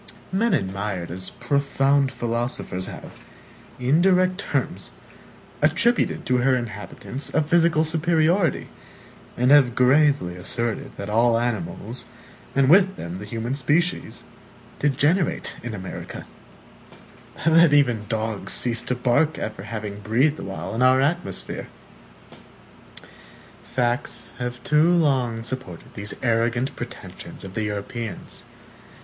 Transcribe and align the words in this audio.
Men 0.31 0.55
admired 0.55 1.11
as 1.11 1.29
profound 1.29 2.11
philosophers 2.11 2.87
have, 2.87 3.19
in 3.79 4.01
direct 4.01 4.39
terms, 4.39 4.89
attributed 5.61 6.25
to 6.25 6.37
her 6.37 6.55
inhabitants 6.55 7.31
a 7.35 7.41
physical 7.43 7.83
superiority, 7.83 8.69
and 9.37 9.51
have 9.51 9.75
gravely 9.75 10.35
asserted 10.35 10.89
that 10.97 11.07
all 11.07 11.37
animals, 11.37 12.07
and 12.55 12.67
with 12.67 12.95
them 12.95 13.19
the 13.19 13.25
human 13.25 13.53
species, 13.53 14.23
degenerate 14.79 15.57
in 15.61 15.75
America 15.75 16.25
that 17.45 17.71
even 17.71 18.07
dogs 18.09 18.53
cease 18.53 18.81
to 18.81 18.95
bark 18.95 19.37
after 19.37 19.61
having 19.61 19.99
breathed 19.99 20.39
awhile 20.39 20.73
in 20.73 20.81
our 20.81 20.99
atmosphere.(1) 20.99 23.05
Facts 23.61 24.33
have 24.39 24.63
too 24.63 24.91
long 24.93 25.43
supported 25.43 25.93
these 25.93 26.15
arrogant 26.23 26.75
pretensions 26.75 27.43
of 27.43 27.53
the 27.53 27.65
Europeans. 27.65 28.45